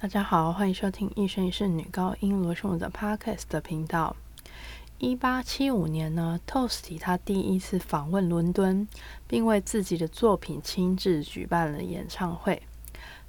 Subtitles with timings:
[0.00, 4.14] 大家好，欢迎收听一生一世女高音罗胜的 Podcast 的频道。
[4.98, 8.86] 一八七五年呢，Toasty 他第一次访问伦敦，
[9.26, 12.62] 并为自己的作品亲自举办了演唱会。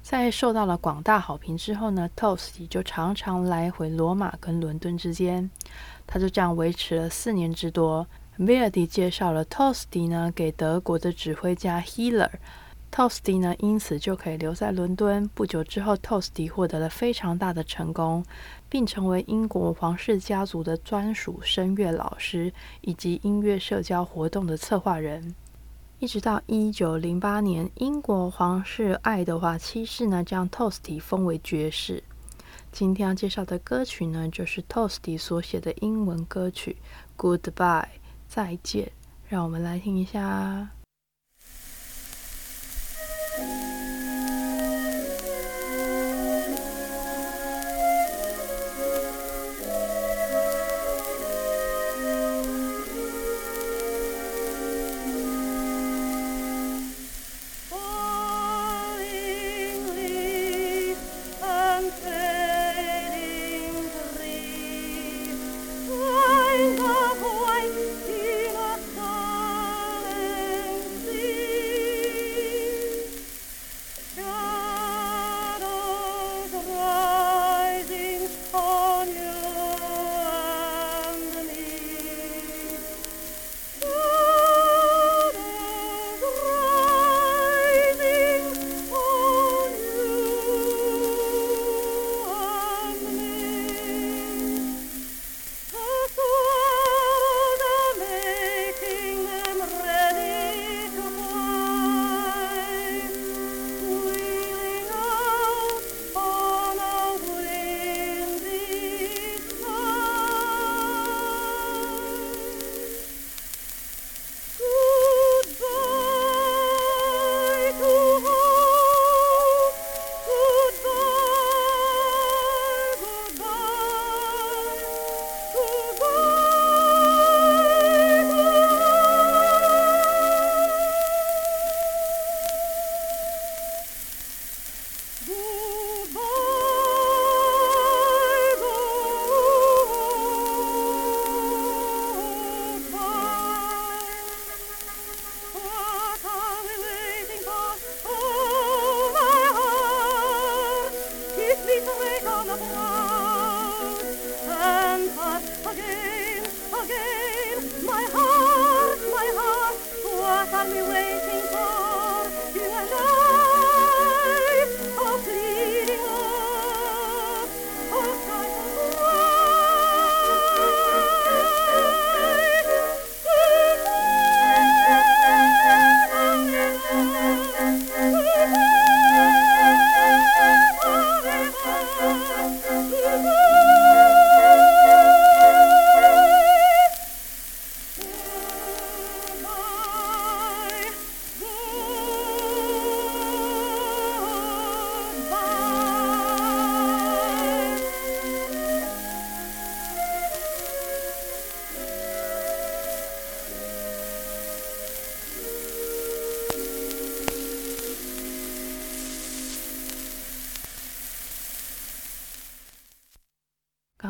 [0.00, 5.50] 在受到了广大好评之后呢，Toasty 就常常来回罗马跟伦敦之间。
[6.06, 8.06] 他就这样维持了四年之多。
[8.38, 12.30] Verdi 介绍了 Toasty 呢给德国的指挥家 Hiller。
[12.92, 15.28] Toasty 呢，因此就可以留在伦敦。
[15.28, 18.24] 不久之后，Toasty 获得了非常大的成功，
[18.68, 25.34] 并成为英国皇室家族的专属声乐老师以及音乐社交活动的策划人。
[26.00, 32.02] 一直到一九零八年，英国皇室爱德华七世呢将 Toasty 封为爵士。
[32.72, 36.76] 今天要介绍的歌曲呢，就是 Toasty 所写的英文歌曲
[37.22, 37.82] 《Goodbye》
[38.26, 38.90] 再见。
[39.28, 40.79] 让我们来听一下。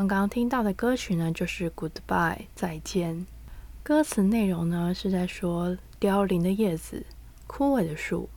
[0.00, 3.26] 刚刚听到的歌曲呢，就是《Goodbye》再见。
[3.82, 7.05] 歌词内容呢是在说凋零的叶子、
[7.47, 8.31] 枯萎的树、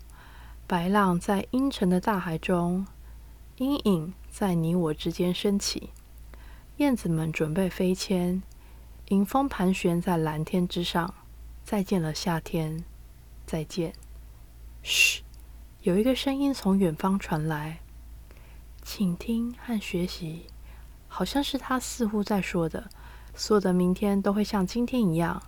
[0.67, 2.85] 白浪在阴沉的大海中，
[3.59, 5.91] 阴影在你我之间升起。
[6.77, 8.43] 燕子们准备飞迁，
[9.07, 11.13] 迎风盘旋在蓝天之上。
[11.63, 12.83] 再见了，夏天，
[13.45, 13.93] 再见。
[14.81, 15.21] 嘘，
[15.83, 17.79] 有一个声音从远方传来，
[18.81, 20.47] 请听和学习。
[21.15, 22.89] 好像是他似乎在说的：
[23.35, 25.43] 所有的明天都会像今天一样，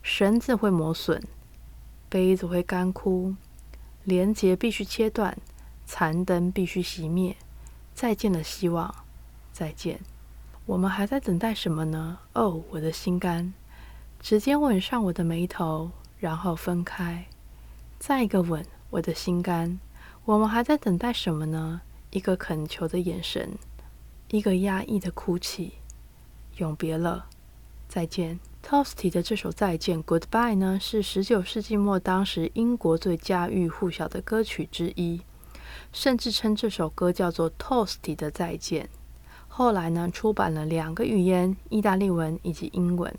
[0.00, 1.20] 绳子会磨损，
[2.08, 3.34] 杯子会干枯，
[4.04, 5.36] 连接必须切断，
[5.84, 7.36] 残灯必须熄灭。
[7.92, 8.94] 再见了，希望，
[9.52, 9.98] 再见。
[10.66, 12.18] 我们还在等待什么呢？
[12.34, 13.52] 哦，我的心肝，
[14.20, 15.90] 直接吻上我的眉头，
[16.20, 17.26] 然后分开。
[17.98, 19.80] 再一个吻，我的心肝。
[20.24, 21.80] 我们还在等待什么呢？
[22.10, 23.58] 一个恳求的眼神。
[24.32, 25.72] 一个压抑的哭泣，
[26.56, 27.26] 永别了，
[27.86, 28.40] 再见。
[28.66, 35.20] Toasty 的这首《再见》（Goodbye） 呢，是十九世纪末当时英国最家喻户晓的歌曲之一。
[35.92, 38.84] 甚至称这首歌叫做《Toasty 的再见》。
[39.48, 43.14] 后来呢，出版了两个语言：意大利文以及英文。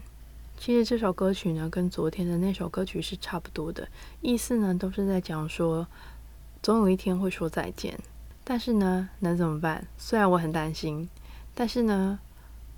[0.57, 3.87] 其实这首歌曲呢，跟昨天的那首歌曲是差不多的，
[4.21, 5.85] 意思呢都是在讲说，
[6.63, 7.99] 总有一天会说再见。
[8.43, 9.87] 但是呢，能怎么办？
[9.97, 11.09] 虽然我很担心，
[11.55, 12.19] 但是呢，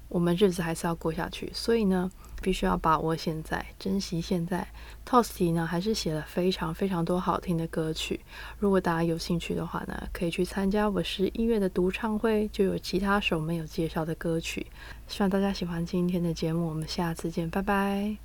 [0.10, 1.52] 我们日子还是要过下去。
[1.54, 4.68] 所以呢，必须要把握现在，珍惜现在。
[5.06, 8.20] Tosty 呢，还是写了非常非常多好听的歌曲。
[8.60, 14.68] 如果大家有兴趣的话呢，可以去参加我十一月的独唱会，就有其他首没有介绍的歌曲。
[15.08, 18.25] 希望大家喜欢今天的节目，我们下次见，拜拜。